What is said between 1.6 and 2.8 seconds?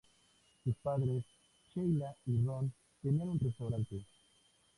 Sheila y Ron,